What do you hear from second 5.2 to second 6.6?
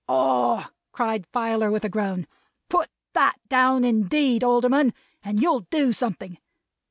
and you'll do something.